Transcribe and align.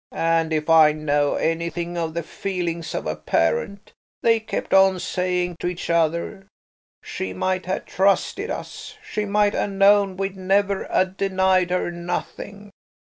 An' 0.13 0.51
if 0.51 0.67
I 0.67 0.93
know 0.93 1.35
anything 1.35 1.95
of 1.95 2.15
the 2.15 2.23
feelings 2.23 2.95
of 2.95 3.05
a 3.05 3.15
parent, 3.15 3.93
they 4.23 4.39
kept 4.39 4.73
on 4.73 4.97
saying 4.99 5.57
to 5.59 5.67
each 5.67 5.91
other, 5.91 6.47
'She 7.03 7.33
might 7.33 7.67
ha' 7.67 7.85
trusted 7.85 8.49
us. 8.49 8.97
She 9.07 9.25
might 9.25 9.53
'a' 9.53 9.67
known 9.67 10.17
we'd 10.17 10.35
never 10.37 10.87
'a' 10.89 11.05
denied 11.05 11.69
her 11.69 11.91
nothing.' 11.91 12.71